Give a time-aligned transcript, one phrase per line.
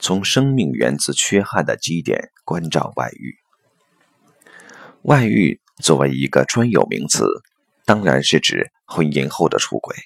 [0.00, 3.36] 从生命源自缺憾的基点关照外遇。
[5.02, 7.24] 外遇作为一个专有名词，
[7.84, 9.96] 当然是指婚姻后的出轨。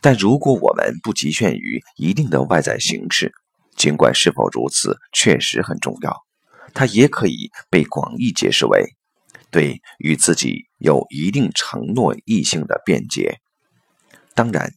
[0.00, 3.32] 但如果我们不局限于一定的外在形式，
[3.76, 6.22] 尽管是否如此确实很重要，
[6.72, 8.84] 它也可以被广义解释为
[9.50, 13.40] 对与自己有一定承诺异性的辩解。
[14.34, 14.72] 当然，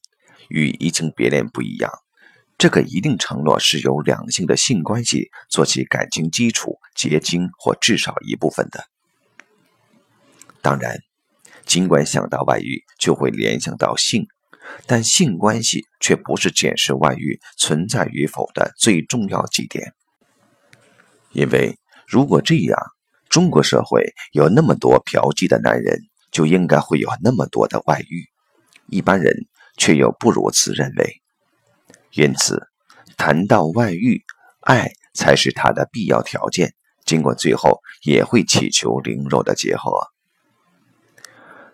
[0.50, 1.92] 与移情别恋不一样，
[2.58, 8.86] 这个一定承诺是由两性的性关系做起感情基础、结晶或至少一部分的。
[10.62, 11.00] 当然，
[11.66, 14.28] 尽管想到外遇就会联想到性。
[14.86, 19.94] 但性关系却不是检视外遇存在与否的最重要基点，
[21.32, 22.78] 因为如果这样，
[23.30, 26.02] 中国社会有那么多嫖妓的男人，
[26.32, 28.26] 就应该会有那么多的外遇。
[28.88, 29.46] 一般人
[29.78, 31.22] 却又不如此认为，
[32.18, 32.68] 因此
[33.16, 34.24] 谈到外遇，
[34.62, 36.74] 爱才是他的必要条件。
[37.06, 39.92] 尽管最后也会祈求灵肉的结合。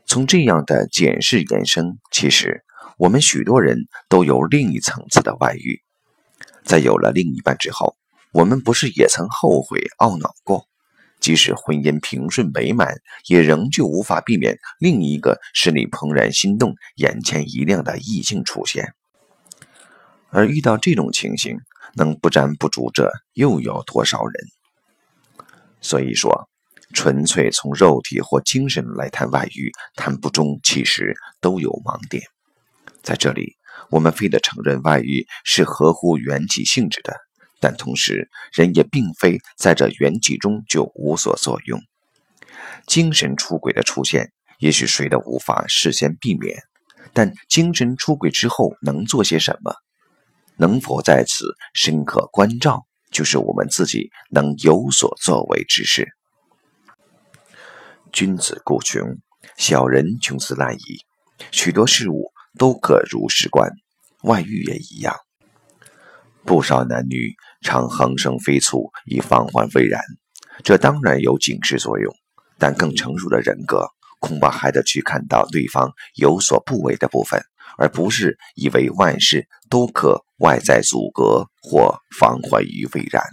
[0.05, 2.63] 从这样的检视延伸，其实。
[2.97, 5.81] 我们许多人都有另一层次的外遇，
[6.63, 7.97] 在有了另一半之后，
[8.31, 10.67] 我们不是也曾后悔懊恼过？
[11.19, 12.95] 即使婚姻平顺美满，
[13.27, 18.93] 也仍旧无法避免另一个使你怦然心动、眼前一亮的异性出现。
[20.33, 21.57] 而遇到这种情形，
[21.95, 24.33] 能不沾不足者又有多少人？
[25.79, 26.49] 所以说，
[26.93, 32.23] 纯粹从肉体或精神来谈外遇，谈不中，其实都有盲点。
[33.03, 33.55] 在这里，
[33.89, 37.15] 我们非得承认外遇是合乎缘起性质的，
[37.59, 41.79] 但同时，人也并非在这缘起中就无所作用。
[42.87, 46.57] 精神出轨的出现，也许谁都无法事先避免，
[47.13, 49.75] 但精神出轨之后能做些什么，
[50.63, 56.07] 能否在此深刻关照，就是我们自己能有所作为之事。
[58.13, 59.17] 君子固穷，
[59.57, 61.05] 小人穷斯滥矣。
[61.51, 62.31] 许多事物。
[62.55, 63.71] 都可如是观，
[64.21, 65.15] 外遇也一样。
[66.45, 69.99] 不少男女常横生飞醋，以防患未然。
[70.63, 72.13] 这当然有警示作用，
[72.59, 73.87] 但更成熟的人格
[74.19, 77.41] 恐怕还得去看到对方有所不为的部分，
[77.75, 83.23] 而不是以为万事都可外在阻隔或防患于未然。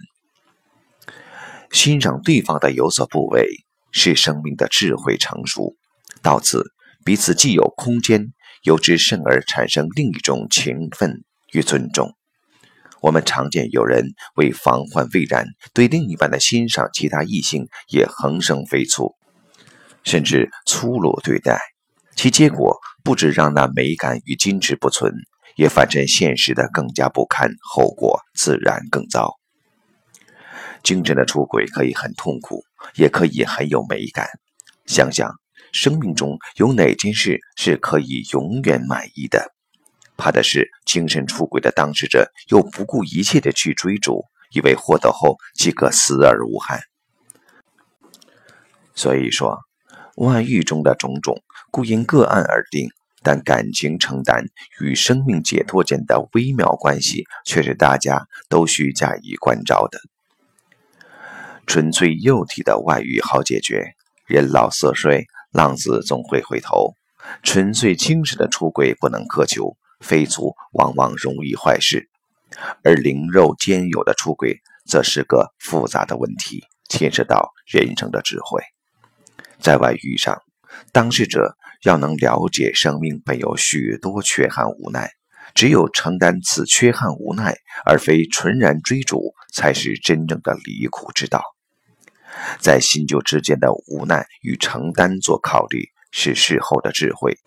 [1.73, 3.47] 欣赏对方的有所不为，
[3.93, 5.75] 是生命的智慧成熟。
[6.23, 6.65] 到此，
[7.05, 8.33] 彼此既有空间。
[8.63, 12.15] 由之甚而产生另一种情分与尊重。
[13.01, 19.15] 我们常见有人为防患未然，对另一半的欣赏，其他异性也横生飞醋，
[20.05, 21.59] 甚至粗鲁对待，
[22.17, 25.11] 其结果不止让那美感与矜持不存，
[25.61, 29.35] 也反衬现实的更加不堪，后果自然更糟。
[30.83, 34.27] 精神的出轨可以很痛苦，也可以很有美感。
[34.87, 35.31] 想想。
[35.73, 39.53] 生命中有哪件事是可以永远满意的？
[40.17, 46.81] 怕的是精神出轨的当事者又不顾一切的去追逐，以为获得后即可死而无憾。
[48.97, 49.61] 所以说，
[50.17, 51.41] 外遇中的种种
[51.71, 52.89] 故因个案而定，
[53.23, 54.45] 但感情承担
[54.81, 60.01] 与生命解脱间的微妙关系，却是大家都需加以关照的。
[61.67, 63.95] 纯粹幼体的外遇好解决，
[64.27, 65.25] 人老色衰。
[65.53, 66.95] 浪子总会回头，
[67.43, 72.03] 纯粹精神的出轨不能苛求，非族往往容易坏事；
[72.85, 78.63] 而灵肉兼有的出轨，则是个复杂的问题，牵涉到人生的智慧。
[79.59, 80.41] 在外遇上，
[80.93, 85.11] 当事者要能了解生命本有许多缺憾无奈，
[85.55, 91.43] 只有承担此缺憾无奈，而非纯然追逐，才是真正的离苦之道。
[92.61, 97.39] 在新旧之间的无奈与承担做考虑，是事后的智慧。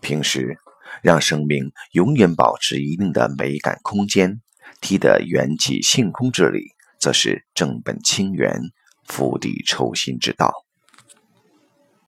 [0.00, 0.58] 平时
[1.02, 4.40] 让生命永远保持一定的美感空间，
[4.80, 6.68] 提得缘起性空之理，
[7.00, 8.60] 则是正本清源、
[9.04, 10.67] 釜底抽薪之道。